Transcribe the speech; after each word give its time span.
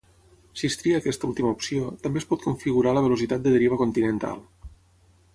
Si 0.59 0.69
es 0.71 0.77
tria 0.83 1.01
aquesta 1.01 1.27
última 1.31 1.51
opció, 1.55 1.91
també 2.05 2.21
es 2.21 2.25
pot 2.31 2.45
configurar 2.45 2.93
la 2.99 3.03
velocitat 3.09 3.43
de 3.49 3.53
deriva 3.57 3.79
continental. 3.83 4.41